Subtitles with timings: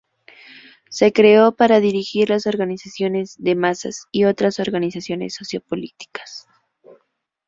[0.89, 6.47] Se creó para dirigir las organizaciones de masas y otras organizaciones sociopolíticas.